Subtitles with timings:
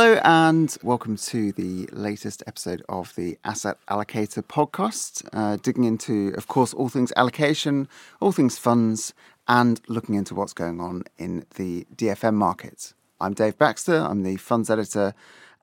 [0.00, 6.32] Hello, and welcome to the latest episode of the Asset Allocator podcast, uh, digging into,
[6.38, 7.86] of course, all things allocation,
[8.18, 9.12] all things funds,
[9.46, 12.94] and looking into what's going on in the DFM market.
[13.20, 15.12] I'm Dave Baxter, I'm the funds editor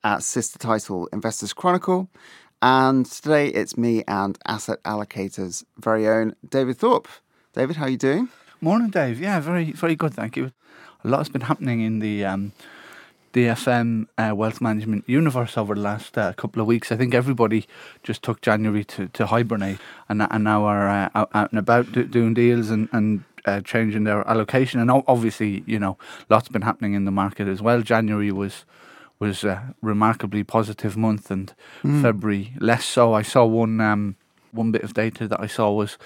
[0.04, 2.08] at sister title Investors Chronicle,
[2.62, 7.08] and today it's me and Asset Allocator's very own David Thorpe.
[7.54, 8.30] David, how are you doing?
[8.62, 9.20] Morning, Dave.
[9.20, 10.52] Yeah, very, very good, thank you.
[11.04, 12.52] A lot has been happening in the um,
[13.38, 16.91] DFM uh, wealth management universe over the last uh, couple of weeks.
[16.91, 17.68] I think everybody
[18.02, 19.78] just took January to, to hibernate
[20.09, 23.62] and, and now are uh, out, out, and about do, doing deals and, and uh,
[23.62, 24.80] changing their allocation.
[24.80, 26.00] And obviously, you know,
[26.31, 27.84] lots been happening in the market as well.
[27.84, 28.66] January was
[29.20, 32.02] was a remarkably positive month, and mm.
[32.02, 33.14] February less so.
[33.14, 34.16] I saw one um,
[34.52, 36.00] one bit of data that I saw was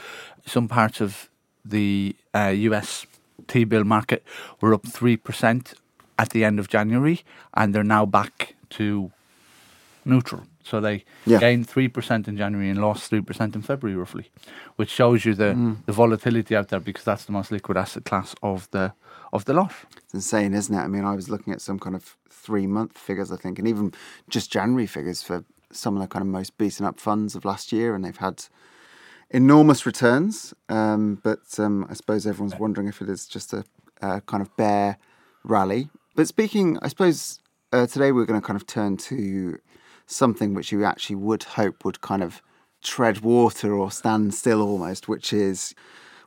[0.45, 1.29] some parts of
[1.63, 4.21] the US uh, T bill market
[4.59, 5.75] were up three percent
[6.21, 7.17] at the end of January,
[7.59, 9.11] and they're now back to
[10.05, 10.43] neutral.
[10.63, 11.39] So they yeah.
[11.39, 14.25] gained three percent in January and lost three percent in February, roughly,
[14.75, 15.77] which shows you the mm.
[15.87, 18.93] the volatility out there because that's the most liquid asset class of the
[19.33, 19.73] of the lot.
[20.03, 20.83] It's insane, isn't it?
[20.87, 23.67] I mean, I was looking at some kind of three month figures, I think, and
[23.67, 23.93] even
[24.29, 27.71] just January figures for some of the kind of most beaten up funds of last
[27.71, 28.45] year, and they've had
[29.31, 30.53] enormous returns.
[30.69, 33.63] Um, but um, I suppose everyone's wondering if it is just a,
[34.01, 34.97] a kind of bear
[35.43, 35.89] rally.
[36.21, 37.39] But speaking, I suppose
[37.73, 39.57] uh, today we're going to kind of turn to
[40.05, 42.43] something which you actually would hope would kind of
[42.83, 45.73] tread water or stand still almost, which is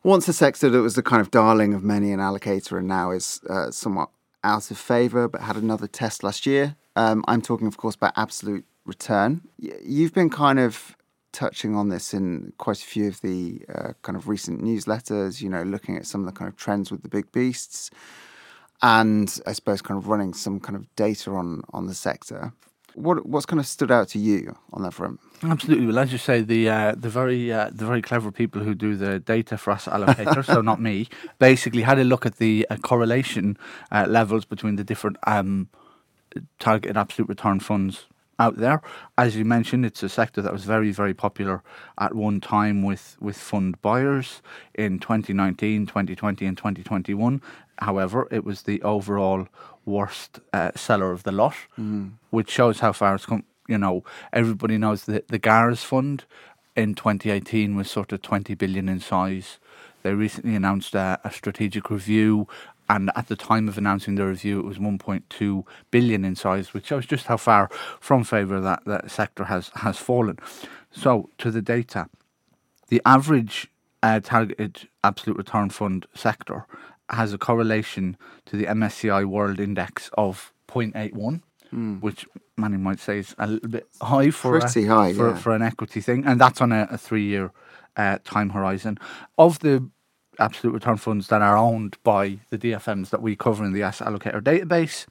[0.03, 3.13] once a sector that was the kind of darling of many an allocator and now
[3.13, 4.09] is uh, somewhat
[4.43, 6.75] out of favour, but had another test last year.
[6.97, 9.43] Um, I'm talking, of course, about absolute return.
[9.59, 10.97] You've been kind of
[11.31, 15.49] touching on this in quite a few of the uh, kind of recent newsletters, you
[15.49, 17.93] know, looking at some of the kind of trends with the big beasts
[18.83, 22.53] and I suppose kind of running some kind of data on on the sector.
[22.95, 25.21] What what's kind of stood out to you on that front?
[25.43, 25.87] Absolutely.
[25.87, 28.95] Well, as you say, the uh, the very uh, the very clever people who do
[28.95, 31.09] the data for us allocators, so not me,
[31.39, 33.57] basically had a look at the uh, correlation
[33.91, 35.69] uh, levels between the different um,
[36.59, 38.07] targeted absolute return funds
[38.39, 38.83] out there.
[39.17, 41.63] As you mentioned, it's a sector that was very, very popular
[41.99, 44.43] at one time with, with fund buyers
[44.75, 47.43] in 2019, 2020, and 2021.
[47.79, 49.49] However, it was the overall
[49.85, 52.13] worst uh, seller of the lot, mm.
[52.31, 53.45] which shows how far it's come.
[53.67, 56.25] You know, everybody knows that the GARS fund
[56.77, 59.59] in 2018 was sort of 20 billion in size.
[60.03, 62.47] They recently announced a, a strategic review
[62.89, 66.87] and at the time of announcing the review, it was 1.2 billion in size, which
[66.87, 70.39] shows just how far from favour that, that sector has, has fallen.
[70.91, 72.09] So, to the data,
[72.89, 73.69] the average
[74.03, 76.67] uh, targeted absolute return fund sector
[77.11, 81.41] has a correlation to the MSCI World Index of 0.81.
[81.73, 82.01] Mm.
[82.01, 85.37] Which many might say is a little bit high for Pretty a, high, for, yeah.
[85.37, 87.51] for an equity thing, and that's on a, a three-year
[87.97, 88.99] uh, time horizon.
[89.39, 89.89] Of the
[90.39, 94.09] absolute return funds that are owned by the DFMs that we cover in the asset
[94.09, 95.07] allocator database.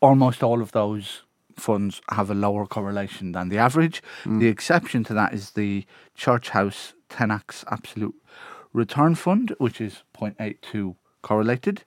[0.00, 1.22] Almost all of those
[1.56, 4.02] funds have a lower correlation than the average.
[4.24, 4.40] Mm.
[4.40, 8.14] The exception to that is the Church House Tenax absolute
[8.72, 11.84] return fund, which is 0.82 correlated,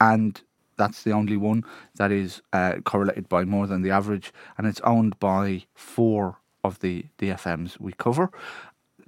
[0.00, 0.40] and
[0.76, 1.64] that's the only one
[1.96, 6.78] that is uh, correlated by more than the average, and it's owned by four of
[6.80, 8.30] the DFMs we cover.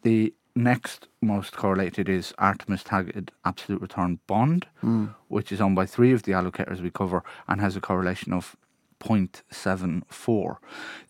[0.03, 5.15] The next most correlated is Artemis Targeted Absolute Return Bond, mm.
[5.29, 8.57] which is owned by three of the allocators we cover and has a correlation of
[9.01, 10.57] 0.74.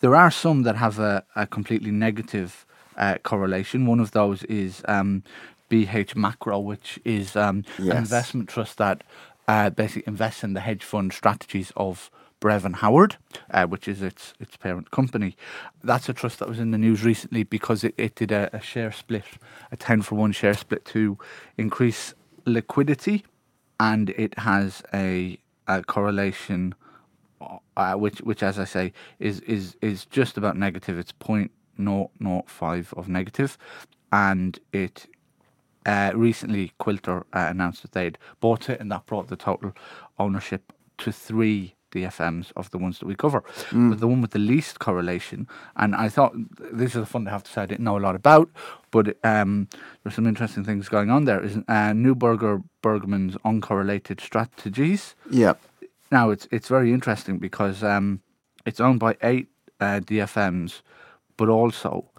[0.01, 2.65] There are some that have a, a completely negative
[2.97, 3.87] uh, correlation.
[3.87, 5.23] One of those is um,
[5.71, 7.89] BH Macro, which is um, yes.
[7.89, 9.03] an investment trust that
[9.51, 13.17] uh, basically invests in the hedge fund strategies of Brevan Howard,
[13.51, 15.37] uh, which is its its parent company.
[15.83, 18.61] That's a trust that was in the news recently because it, it did a, a
[18.61, 19.25] share split,
[19.73, 21.19] a 10 for 1 share split to
[21.57, 22.15] increase
[22.47, 23.25] liquidity,
[23.81, 25.37] and it has a,
[25.67, 26.75] a correlation.
[27.77, 30.99] Uh, which, which, as I say, is is is just about negative.
[30.99, 33.57] It's point zero zero five of negative,
[34.13, 35.07] and it
[35.87, 39.73] uh, recently Quilter uh, announced that they'd bought it, and that brought the total
[40.19, 43.43] ownership to three DFMs of the ones that we cover.
[43.71, 43.91] Mm.
[43.91, 46.33] But the one with the least correlation, and I thought
[46.73, 48.49] this is a fund I have to say I didn't know a lot about,
[48.91, 49.69] but um,
[50.03, 51.43] there's some interesting things going on there.
[51.43, 55.15] Is uh, Neuberger Berman's uncorrelated strategies.
[55.31, 55.55] Yeah.
[56.13, 58.21] Now it's it's very interesting because um,
[58.67, 59.49] it's owned by eight
[59.81, 60.83] uh, DFMs,
[61.37, 62.11] but also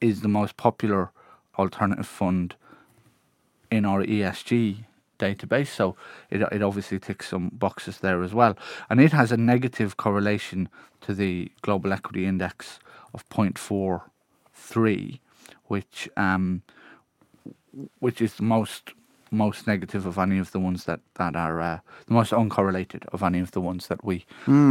[0.00, 1.10] is the most popular
[1.58, 2.56] alternative fund
[3.72, 4.84] in our ESG
[5.18, 5.96] database, so
[6.30, 8.56] it it obviously ticks some boxes there as well,
[8.90, 10.68] and it has a negative correlation
[11.00, 12.78] to the global equity index
[13.14, 15.20] of 0.43,
[15.66, 16.62] which um,
[17.98, 18.92] which is the most
[19.32, 23.22] most negative of any of the ones that that are uh, the most uncorrelated of
[23.22, 24.24] any of the ones that we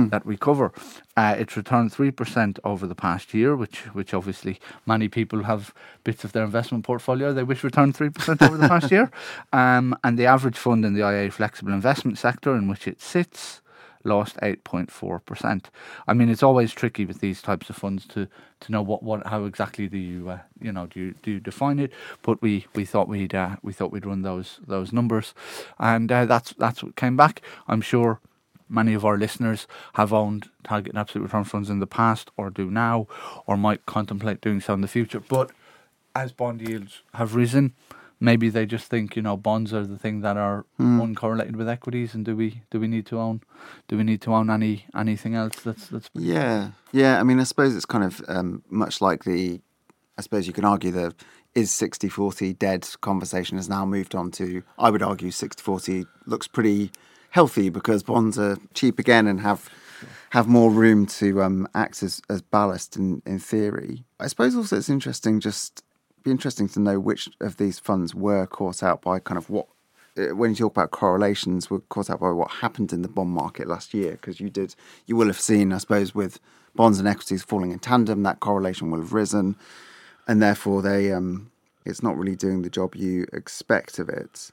[0.10, 0.72] that we cover.
[1.18, 5.74] Uh, it's returned three percent over the past year, which which obviously many people have
[6.04, 9.12] bits of their investment portfolio they wish returned three percent over the past year.
[9.52, 13.62] Um, and the average fund in the IA flexible investment sector in which it sits
[14.06, 15.66] lost 8.4%.
[16.08, 18.28] I mean, it's always tricky with these types of funds to,
[18.62, 21.40] to know what, what how exactly do you uh, you know do you, do you
[21.40, 21.92] define it?
[22.22, 25.34] But we, we thought we'd uh, we thought we'd run those those numbers,
[25.80, 27.42] and uh, that's that's what came back.
[27.68, 28.20] I'm sure
[28.70, 32.50] many of our listeners have owned target and absolute return funds in the past, or
[32.50, 33.08] do now,
[33.46, 35.20] or might contemplate doing so in the future.
[35.20, 35.52] But
[36.16, 37.74] as bond yields have risen,
[38.22, 42.14] maybe they just think you know bonds are the thing that are uncorrelated with equities,
[42.14, 43.42] and do we do we need to own
[43.90, 47.20] do we need to own any anything else that's that's Yeah, yeah.
[47.20, 49.60] I mean, I suppose it's kind of um, much like the.
[50.18, 51.16] I suppose you can argue the
[51.56, 54.64] is 60 40 dead conversation has now moved on to.
[54.78, 56.92] I would argue 60 40 looks pretty
[57.32, 59.70] healthy because bonds are cheap again and have
[60.32, 64.06] have more room to um, act as, as ballast in, in theory.
[64.20, 65.84] I suppose also it's interesting just
[66.24, 69.68] be interesting to know which of these funds were caught out by kind of what
[70.18, 73.30] uh, when you talk about correlations were caught out by what happened in the bond
[73.30, 74.76] market last year because you did
[75.06, 76.40] you will have seen I suppose with
[76.76, 79.56] bonds and equities falling in tandem that correlation will have risen
[80.28, 81.52] and therefore they um
[81.86, 84.52] it's not really doing the job you expect of it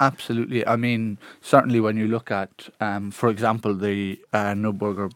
[0.00, 0.66] Absolutely.
[0.66, 5.10] I mean, certainly when you look at, um, for example, the uh, Neuberger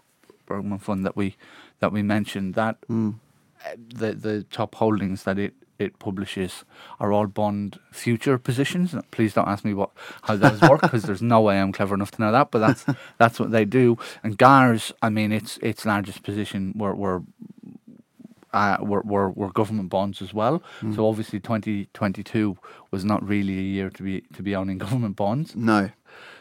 [0.46, 1.36] Berman fund that we
[1.80, 2.78] that we mentioned, that
[3.66, 6.64] uh, the the top holdings that it it publishes
[7.00, 8.94] are all bond future positions.
[9.10, 9.90] Please don't ask me what
[10.22, 12.50] how those work because there's no way I'm clever enough to know that.
[12.50, 12.86] But that's
[13.18, 13.98] that's what they do.
[14.22, 17.22] And GARS, I mean, its its largest position were were
[18.52, 20.62] uh, were, were were government bonds as well.
[20.94, 22.56] So obviously, 2022
[22.90, 25.54] was not really a year to be to be owning government bonds.
[25.54, 25.90] no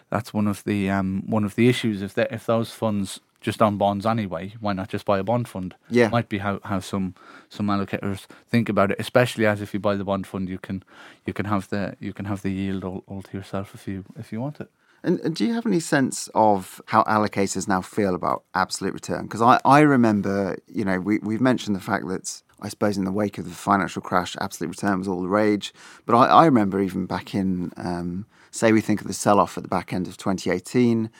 [0.09, 2.01] That's one of the um, one of the issues.
[2.01, 5.47] If they, if those funds just on bonds anyway, why not just buy a bond
[5.47, 5.75] fund?
[5.89, 6.09] Yeah.
[6.09, 7.13] might be how, how some
[7.47, 8.97] some allocators think about it.
[8.99, 10.83] Especially as if you buy the bond fund, you can
[11.25, 14.03] you can have the you can have the yield all, all to yourself if you
[14.17, 14.69] if you want it.
[15.03, 19.25] And, and do you have any sense of how allocators now feel about absolute return?
[19.25, 23.03] Because I, I remember, you know, we, we've mentioned the fact that I suppose in
[23.03, 25.75] the wake of the financial crash, absolute return was all the rage.
[26.07, 29.57] But I, I remember even back in, um, say, we think of the sell off
[29.57, 31.11] at the back end of 2018,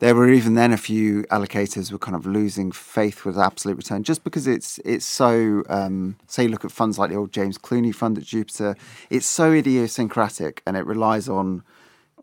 [0.00, 4.04] there were even then a few allocators were kind of losing faith with absolute return
[4.04, 7.58] just because it's it's so um, say you look at funds like the old James
[7.58, 8.76] Clunie fund at Jupiter,
[9.10, 11.62] it's so idiosyncratic and it relies on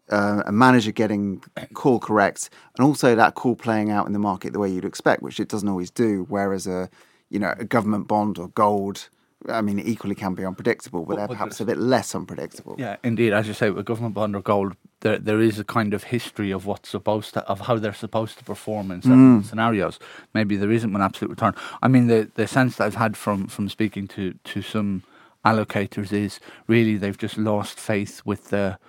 [0.10, 1.44] uh, a manager getting
[1.74, 5.22] call correct, and also that call playing out in the market the way you'd expect,
[5.22, 6.26] which it doesn't always do.
[6.30, 6.90] Whereas a
[7.30, 9.10] you know a government bond or gold,
[9.50, 12.76] I mean, equally can be unpredictable, but But- they're perhaps a bit less unpredictable.
[12.78, 13.34] Yeah, indeed.
[13.34, 14.76] As you say, with government bond or gold,
[15.06, 18.40] there there is a kind of history of what's supposed to of how they're supposed
[18.40, 20.00] to perform in certain scenarios.
[20.34, 21.54] Maybe there isn't one absolute return.
[21.84, 25.04] I mean, the the sense that I've had from from speaking to to some
[25.46, 28.80] allocators is really they've just lost faith with the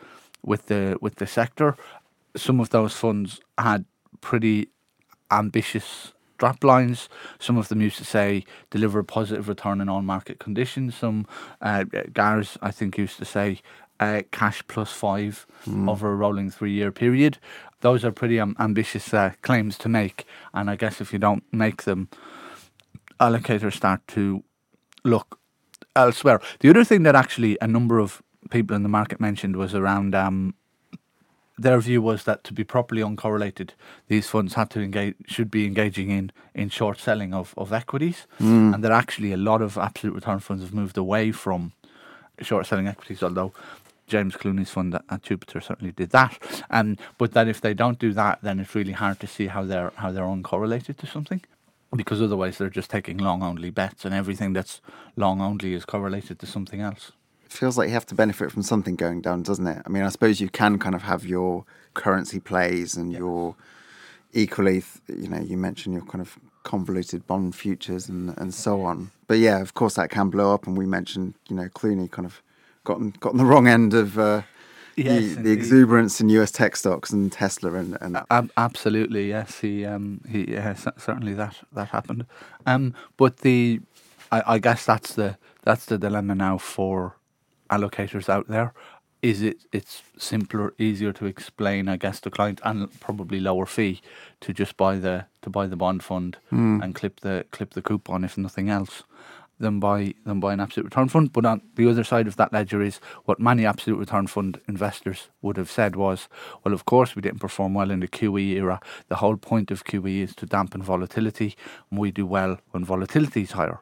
[0.43, 1.77] with the with the sector.
[2.35, 3.85] Some of those funds had
[4.23, 4.69] pretty
[5.31, 7.09] ambitious drop lines.
[7.39, 10.95] Some of them used to say deliver a positive return in all market conditions.
[10.95, 11.27] Some
[11.61, 13.61] uh, GARS, I think, used to say
[14.01, 15.47] uh, cash plus five
[15.89, 17.39] over a rolling three year period.
[17.81, 20.25] Those are pretty um, ambitious uh, claims to make.
[20.55, 22.09] And I guess if you don't make them,
[23.21, 24.43] allocators start to
[25.05, 25.39] look
[25.95, 26.41] elsewhere.
[26.61, 30.15] The other thing that actually a number of people in the market mentioned was around
[30.15, 30.55] um,
[31.59, 33.71] their view was that to be properly uncorrelated,
[34.09, 38.27] these funds had to engage should be engaging in in short selling of, of equities,
[38.75, 41.73] and that actually a lot of absolute return funds have moved away from
[42.43, 43.23] short selling equities.
[43.23, 43.53] Although
[44.07, 46.39] James Clunie's fund at, at Jupiter certainly did that,
[46.71, 49.65] and but that if they don't do that, then it's really hard to see how
[49.65, 51.43] they're how they're uncorrelated to something.
[51.95, 54.81] Because otherwise, they're just taking long only bets, and everything that's
[55.17, 57.13] long only is correlated to something else.
[57.45, 59.83] It feels like you have to benefit from something going down, doesn't it?
[59.87, 63.55] I mean, I suppose you can kind of have your currency plays and your
[64.33, 69.13] equally, you know, you mentioned your kind of convoluted bond futures and, and so on.
[69.29, 70.67] But yeah, of course, that can blow up.
[70.67, 72.43] And we mentioned, you know, Clunie kind of
[72.87, 74.43] gotten gotten the wrong end of uh,
[74.97, 79.61] Yes, the, the exuberance in US tech stocks and Tesla and, and Ab- absolutely, yes.
[79.61, 82.27] He, um, he, yeah, cer- certainly that that happened.
[82.67, 83.81] Um, but the,
[84.33, 87.17] I, I guess that's the that's the dilemma now for
[87.71, 88.75] allocators out there.
[89.23, 94.01] is it it's simpler, easier to explain, I guess, to client and probably lower fee
[94.43, 96.39] to just buy the to buy the bond fund
[96.83, 99.05] and clip the clip the coupon if nothing else
[99.59, 101.33] than by than buy an absolute return fund.
[101.33, 105.29] But on the other side of that ledger is what many absolute return fund investors
[105.43, 106.29] would have said was,
[106.65, 108.81] well, of course we didn't perform well in the QE era.
[109.09, 111.57] The whole point of QE is to dampen volatility,
[111.91, 113.81] and we do well when volatility is higher.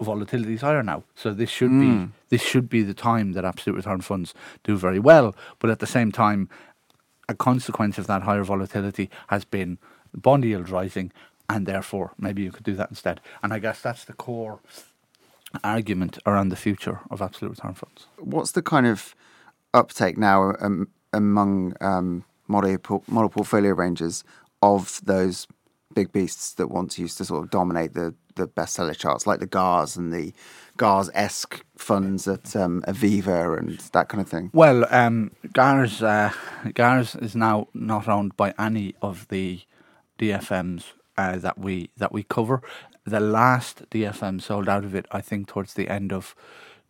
[0.00, 2.04] Volatility is higher now, so this should be hmm.
[2.28, 4.32] this should be the time that absolute return funds
[4.62, 5.34] do very well.
[5.58, 6.48] But at the same time,
[7.28, 9.78] a consequence of that higher volatility has been
[10.14, 11.10] bond yields rising,
[11.48, 13.20] and therefore maybe you could do that instead.
[13.42, 14.60] And I guess that's the core
[15.62, 18.06] argument around the future of absolute return funds.
[18.18, 19.14] What's the kind of
[19.74, 24.24] uptake now um, among um, model, model portfolio ranges
[24.62, 25.46] of those
[25.94, 29.46] big beasts that once used to sort of dominate the, the bestseller charts, like the
[29.46, 30.32] GARS and the
[30.76, 34.50] GARS esque funds at um, Aviva and that kind of thing?
[34.54, 36.32] Well, um, GARS, uh,
[36.74, 39.60] GARS is now not owned by any of the
[40.18, 40.84] DFMs
[41.16, 42.62] uh, that we that we cover.
[43.04, 46.34] The last DFM sold out of it, I think, towards the end of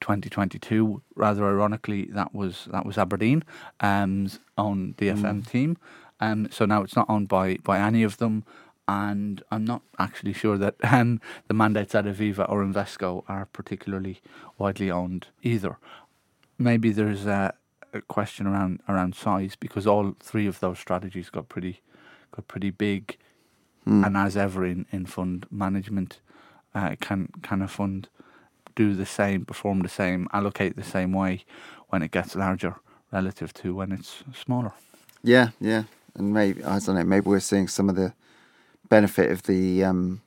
[0.00, 1.02] 2022.
[1.14, 3.44] Rather ironically, that was that was Aberdeen,
[3.80, 5.76] um's own DFM team.
[6.20, 8.44] Um, so now it's not owned by by any of them,
[8.86, 14.20] and I'm not actually sure that um, the mandates at Aviva or Invesco are particularly
[14.58, 15.78] widely owned either
[16.62, 17.54] maybe there's a,
[17.92, 21.80] a question around around size because all three of those strategies got pretty
[22.34, 23.18] got pretty big,
[23.84, 26.20] and as ever in, in fund management,
[26.74, 28.08] uh, can can a fund
[28.74, 31.44] do the same, perform the same, allocate the same way
[31.88, 32.76] when it gets larger
[33.10, 34.72] relative to when it's smaller.
[35.22, 35.84] Yeah, yeah.
[36.14, 38.12] And maybe, I don't know, maybe we're seeing some of the
[38.88, 40.20] benefit of the um,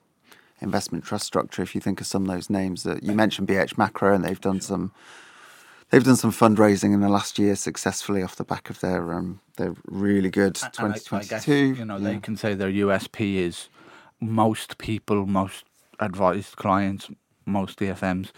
[0.61, 1.61] investment trust structure.
[1.61, 4.41] If you think of some of those names that you mentioned, BH Macro, and they've
[4.41, 4.91] done some.
[5.91, 9.39] They've done some fundraising in the last year successfully off the back of their um,
[9.57, 11.75] their really good And I- I guess, 2022.
[11.79, 12.03] you know, yeah.
[12.13, 13.69] they can say their USP is
[14.19, 15.63] most people, most
[15.99, 17.09] advised clients,
[17.45, 18.31] most DFMs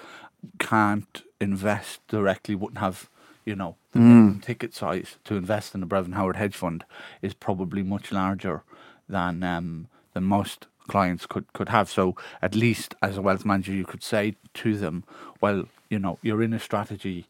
[0.59, 3.09] can't invest directly, wouldn't have,
[3.45, 6.83] you know, the minimum ticket size to invest in a Brevan Howard hedge fund
[7.21, 8.63] is probably much larger
[9.09, 11.89] than um, than most clients could, could have.
[11.89, 15.03] So at least as a wealth manager, you could say to them,
[15.41, 17.27] well, you know, you're in a strategy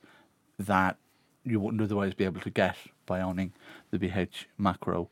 [0.60, 0.98] that
[1.44, 3.54] you wouldn't otherwise be able to get by owning
[3.92, 5.10] the BH macro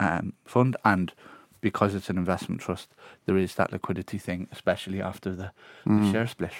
[0.00, 1.12] um, fund, and
[1.60, 2.90] because it's an investment trust,
[3.24, 5.50] there is that liquidity thing, especially after the,
[5.86, 6.52] the share split.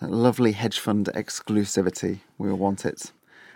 [0.00, 2.20] That lovely hedge fund exclusivity.
[2.38, 3.12] We all want it.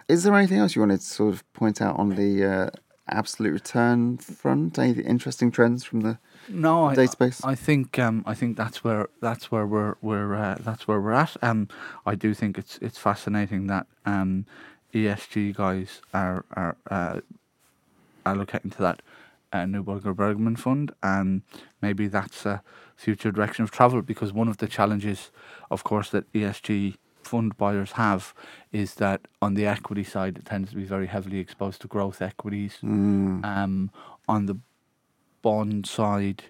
[0.06, 2.70] Is there anything else you wanted to sort of point out on the uh,
[3.08, 4.78] absolute return front?
[4.78, 7.44] Any interesting trends from the No, I, database?
[7.44, 11.12] I think um, I think that's where that's where we're we're uh, that's where we're
[11.12, 11.36] at.
[11.42, 11.68] Um,
[12.04, 14.46] I do think it's it's fascinating that um,
[14.92, 17.20] ESG guys are are uh,
[18.26, 19.02] allocating to that
[19.52, 21.42] uh, Neuberger Berman fund, and
[21.80, 22.62] maybe that's a
[22.96, 24.02] future direction of travel.
[24.02, 25.30] Because one of the challenges,
[25.70, 28.34] of course, that ESG fund buyers have
[28.70, 32.20] is that on the equity side, it tends to be very heavily exposed to growth
[32.20, 32.78] equities.
[33.44, 33.90] Um,
[34.28, 34.58] on the
[35.44, 36.44] bond side,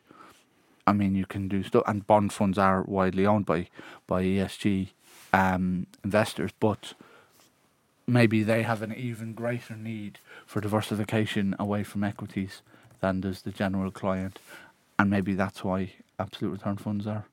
[0.86, 3.66] I mean, you can do stuff, and bond funds are widely owned by
[4.06, 4.90] by ESG
[5.32, 6.94] um, investors, but
[8.06, 12.62] maybe they have an even greater need for diversification away from equities
[13.00, 14.38] than does the general client,
[14.96, 17.24] and maybe that's why absolute return funds are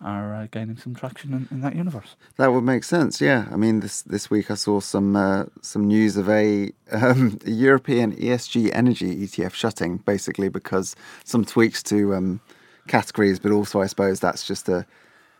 [0.00, 2.16] are uh, gaining some traction in, in that universe.
[2.36, 3.20] That would make sense.
[3.20, 7.38] Yeah, I mean this this week I saw some uh, some news of a, um,
[7.44, 12.40] a European ESG energy ETF shutting, basically because some tweaks to um,
[12.86, 14.86] categories, but also I suppose that's just a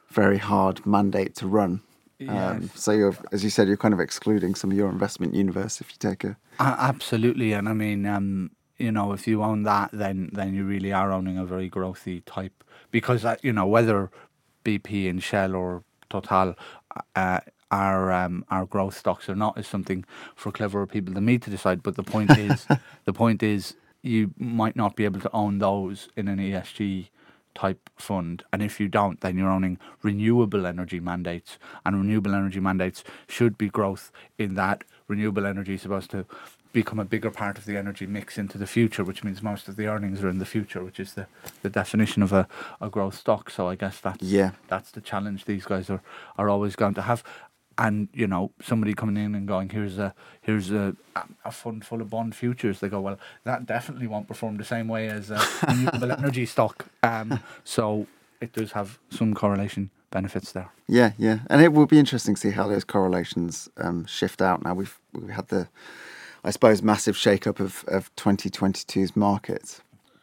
[0.08, 1.82] very hard mandate to run.
[2.26, 5.80] Um, so you're, as you said, you're kind of excluding some of your investment universe
[5.80, 9.62] if you take a A- absolutely, and I mean, um, you know, if you own
[9.64, 13.66] that, then then you really are owning a very growthy type because uh, you know
[13.66, 14.10] whether
[14.68, 16.54] BP and Shell or Total
[17.16, 21.38] uh, are um, are growth stocks or not is something for cleverer people than me
[21.38, 21.82] to decide.
[21.82, 22.66] But the point is,
[23.04, 27.08] the point is, you might not be able to own those in an ESG
[27.54, 28.44] type fund.
[28.52, 31.58] And if you don't, then you're owning renewable energy mandates.
[31.84, 36.26] And renewable energy mandates should be growth in that renewable energy is supposed to
[36.72, 39.76] become a bigger part of the energy mix into the future, which means most of
[39.76, 41.26] the earnings are in the future, which is the,
[41.62, 42.46] the definition of a,
[42.80, 43.50] a growth stock.
[43.50, 44.50] So I guess that's Yeah.
[44.68, 46.02] that's the challenge these guys are,
[46.36, 47.22] are always going to have.
[47.80, 50.96] And you know, somebody coming in and going, "Here's a here's a,
[51.44, 54.88] a fund full of bond futures." They go, "Well, that definitely won't perform the same
[54.88, 58.08] way as a renewable energy stock." Um, so
[58.40, 60.70] it does have some correlation benefits there.
[60.88, 64.64] Yeah, yeah, and it will be interesting to see how those correlations um, shift out.
[64.64, 65.68] Now we've we had the,
[66.48, 69.80] I suppose, massive shake-up of of 2022's market.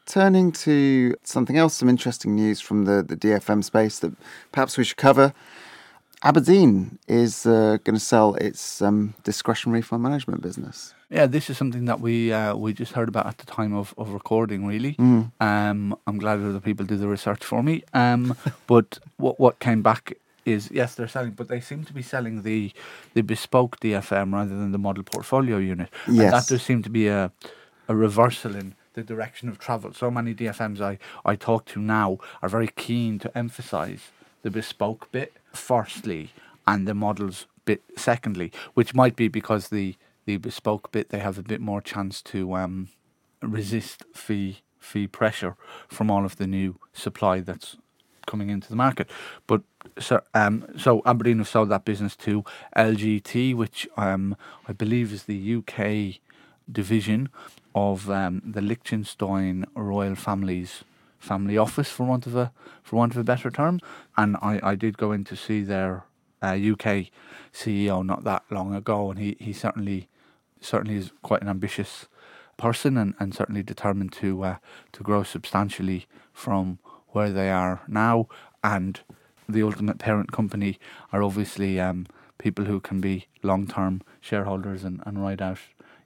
[0.08, 4.12] Turning to something else, some interesting news from the, the DFM space that
[4.52, 5.34] perhaps we should cover.
[6.24, 10.96] Aberdeen is uh, going to sell its um, discretionary fund management business.
[11.12, 13.94] Yeah, this is something that we uh, we just heard about at the time of,
[13.96, 14.66] of recording.
[14.66, 15.32] Really, Mm.
[15.40, 17.84] um, I'm glad other people do the research for me.
[17.94, 18.36] Um,
[18.68, 20.14] but what what came back
[20.46, 22.72] is yes, they're selling, but they seem to be selling the
[23.16, 25.90] the bespoke DFM rather than the model portfolio unit.
[26.18, 26.34] And Yes.
[26.34, 27.32] that does seem to be a
[27.90, 29.94] a reversal in the direction of travel.
[29.94, 34.12] So many DFMs I I talk to now are very keen to emphasise
[34.44, 36.34] the bespoke bit firstly
[36.68, 41.38] and the models bit secondly, which might be because the the bespoke bit they have
[41.40, 42.90] a bit more chance to um,
[43.44, 45.56] resist fee fee pressure
[45.90, 47.78] from all of the new supply that's
[48.26, 49.10] coming into the market.
[49.48, 49.62] But
[50.00, 52.44] so, um, so Aberdeen have sold that business to
[52.76, 54.36] LGT, which um,
[54.68, 56.22] I believe is the UK
[56.72, 57.30] division
[57.74, 60.84] of um, the Liechtenstein royal family's
[61.20, 62.52] family office, for want of a
[62.84, 63.80] for want of a better term.
[64.18, 66.06] And I, I did go in to see their
[66.42, 67.08] uh, UK
[67.54, 70.08] CEO not that long ago, and he, he certainly
[70.62, 72.08] certainly is quite an ambitious
[72.58, 74.56] person and, and certainly determined to uh,
[74.94, 76.80] to grow substantially from
[77.16, 78.28] where they are now.
[78.64, 79.00] And
[79.48, 80.78] the ultimate parent company
[81.14, 82.08] are obviously um,
[82.38, 85.60] people who can be long term shareholders and, and ride out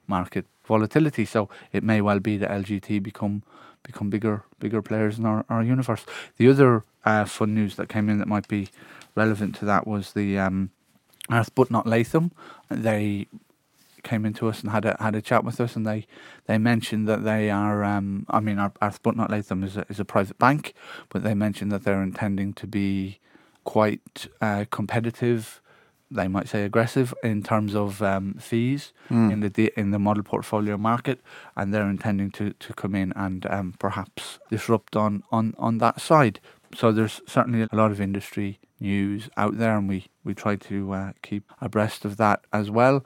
[0.06, 1.24] market volatility.
[1.24, 3.42] So it may well be that LGT become
[3.82, 6.04] become bigger bigger players in our, our universe.
[6.36, 8.68] The other uh, fun news that came in that might be
[9.14, 10.70] relevant to that was the um,
[11.30, 12.30] Arbuthnot Latham.
[12.68, 13.26] They
[14.02, 16.06] came into us and had a had a chat with us, and they
[16.46, 17.84] they mentioned that they are.
[17.84, 20.74] Um, I mean, our, but not Latham is a, is a private bank,
[21.08, 23.18] but they mentioned that they're intending to be
[23.64, 25.60] quite uh, competitive.
[26.12, 29.32] They might say aggressive in terms of um, fees Mm.
[29.32, 31.20] in the in the model portfolio market,
[31.56, 36.00] and they're intending to, to come in and um, perhaps disrupt on, on, on that
[36.00, 36.38] side.
[36.74, 40.92] So there's certainly a lot of industry news out there, and we, we try to
[40.92, 43.04] uh, keep abreast of that as well.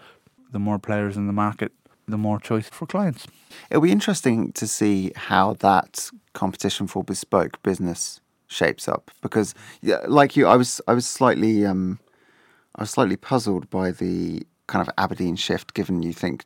[0.54, 1.72] The more players in the market,
[2.06, 3.26] the more choice for clients.
[3.70, 9.52] It'll be interesting to see how that competition for bespoke business shapes up because,
[10.06, 11.98] like you, I was I was slightly um,
[12.76, 16.44] I was slightly puzzled by the kind of Aberdeen shift, given you think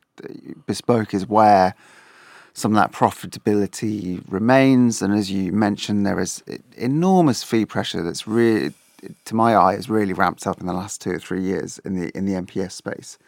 [0.65, 1.75] bespoke is where
[2.53, 6.43] some of that profitability remains, and as you mentioned, there is
[6.75, 8.73] enormous fee pressure that's really,
[9.25, 11.93] to my eye, has really ramped up in the last two or three years in
[11.93, 13.19] the in the MPS space.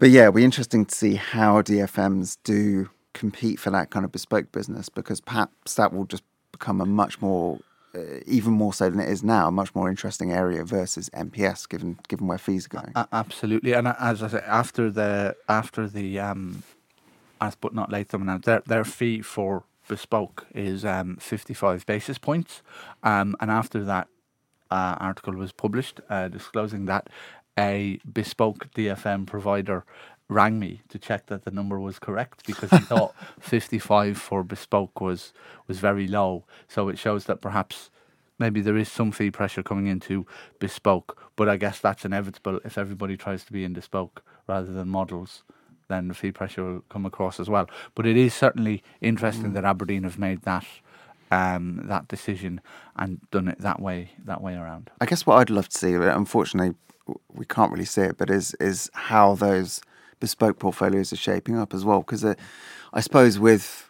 [0.00, 4.10] But yeah, it'll be interesting to see how DFMs do compete for that kind of
[4.10, 7.58] bespoke business because perhaps that will just become a much more,
[7.94, 11.68] uh, even more so than it is now, a much more interesting area versus MPS,
[11.68, 12.92] given given where fees are going.
[12.94, 16.62] A- absolutely, and as I say, after the after the um,
[17.42, 22.62] Arbuthnot announced their their fee for bespoke is um, fifty five basis points,
[23.02, 24.08] um, and after that
[24.70, 27.08] uh, article was published uh, disclosing that
[27.58, 29.84] a bespoke DFM provider
[30.28, 35.00] rang me to check that the number was correct because he thought 55 for bespoke
[35.00, 35.32] was
[35.66, 36.44] was very low.
[36.68, 37.90] So it shows that perhaps
[38.38, 40.24] maybe there is some fee pressure coming into
[40.58, 42.60] bespoke but i guess that's inevitable.
[42.64, 45.42] If everybody tries to be in bespoke rather than models
[45.88, 47.68] then the fee pressure will come across as well.
[47.96, 50.64] But it is certainly interesting that aberdeen have made that
[51.32, 52.60] um, that decision
[52.96, 54.90] and done it that way that way around.
[55.00, 56.76] I guess what I'd love to see, unfortunately
[57.32, 59.80] we can't really see it, but is is how those
[60.20, 62.00] bespoke portfolios are shaping up as well.
[62.00, 62.34] Because uh,
[62.92, 63.88] I suppose with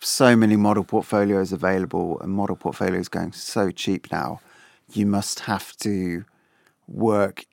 [0.00, 4.40] so many model portfolios available and model portfolios going so cheap now,
[4.92, 6.24] you must have to
[6.86, 7.44] work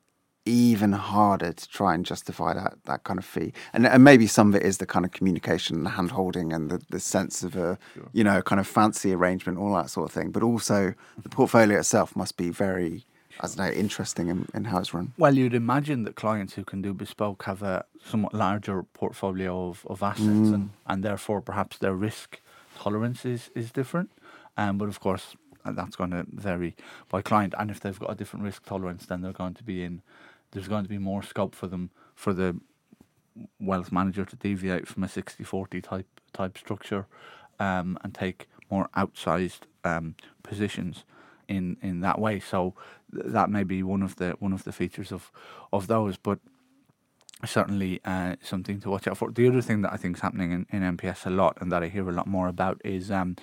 [0.46, 3.52] even harder to try and justify that that kind of fee.
[3.74, 6.70] And and maybe some of it is the kind of communication, the hand holding and
[6.70, 7.78] the, the sense of a
[8.14, 10.30] you know, kind of fancy arrangement, all that sort of thing.
[10.32, 13.06] But also the portfolio itself must be very
[13.40, 15.14] I don't know, interesting in, in how it's run.
[15.18, 19.86] Well, you'd imagine that clients who can do bespoke have a somewhat larger portfolio of,
[19.88, 22.40] of assets and, and therefore perhaps their risk
[22.78, 24.12] tolerance is, is different.
[24.58, 26.76] Um, but of course, uh, that's going to vary
[27.10, 27.54] by client.
[27.58, 30.02] And if they've got a different risk tolerance, then they're going to be in,
[30.52, 32.60] there's going to be more scope for them, for the
[33.60, 37.06] wealth manager to deviate from a 60 40 type, type structure
[37.60, 41.04] um, and take more outsized um, positions
[41.48, 42.40] in in that way.
[42.40, 42.74] So
[43.14, 45.32] th- that may be one of the one of the features of
[45.74, 46.40] of those, but
[47.46, 49.32] certainly uh, something to watch out for.
[49.32, 51.84] The other thing that I think is happening in, in MPS a lot and that
[51.84, 53.36] I hear a lot more about is um,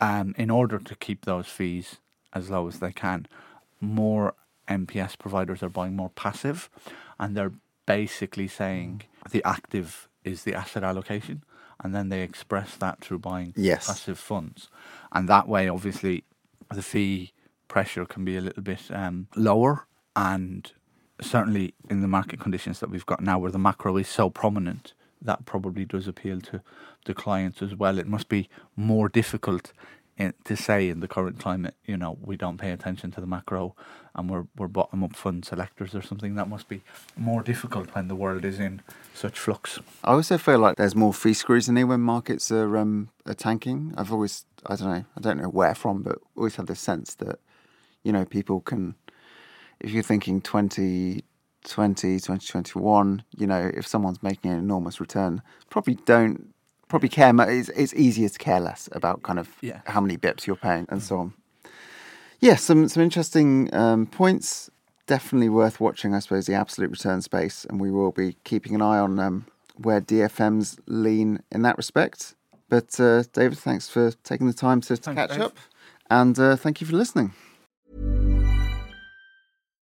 [0.00, 1.96] um, in order to keep those fees
[2.32, 3.26] as low as they can,
[3.80, 4.34] more
[4.68, 6.70] MPS providers are buying more passive,
[7.18, 7.52] and they're
[7.86, 11.44] basically saying the active is the asset allocation,
[11.82, 13.86] and then they express that through buying Yes.
[13.88, 14.68] passive funds,
[15.12, 16.24] and that way, obviously,
[16.72, 17.32] the fee
[17.68, 20.72] pressure can be a little bit um, lower, and
[21.20, 24.94] certainly in the market conditions that we've got now, where the macro is so prominent,
[25.22, 26.62] that probably does appeal to
[27.04, 27.98] the clients as well.
[27.98, 29.72] It must be more difficult
[30.44, 33.74] to say in the current climate, you know, we don't pay attention to the macro
[34.14, 36.34] and we're we're bottom up fund selectors or something.
[36.34, 36.82] That must be
[37.16, 38.82] more difficult when the world is in
[39.14, 39.78] such flux.
[40.04, 43.94] I also feel like there's more fee scrutiny when markets are um, are tanking.
[43.96, 47.14] I've always, I don't know, I don't know where from, but always had this sense
[47.16, 47.38] that,
[48.02, 48.94] you know, people can,
[49.80, 51.22] if you're thinking 2020,
[51.62, 56.52] 2021, you know, if someone's making an enormous return, probably don't,
[56.90, 57.32] probably care.
[57.48, 59.80] It's, it's easier to care less about kind of Yeah.
[59.86, 61.32] how many bips you're paying and so on.
[62.40, 64.70] Yeah, some some interesting um, points.
[65.06, 68.82] Definitely worth watching, I suppose, the absolute return space, and we will be keeping an
[68.82, 72.34] eye on um, where DFMs lean in that respect.
[72.68, 75.40] But uh, David, thanks for taking the time to, to Thanks, catch Dave.
[75.46, 75.56] up,
[76.10, 77.32] and uh, thank you for listening.